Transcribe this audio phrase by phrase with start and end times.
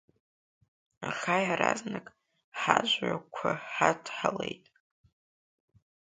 [1.09, 2.07] Аха иаразнак
[2.59, 4.65] ҳажәҩақәа ҳадҳалеит.